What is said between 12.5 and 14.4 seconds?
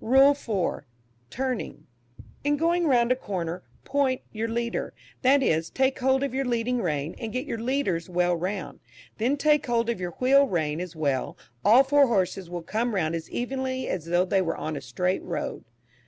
will come round as evenly as though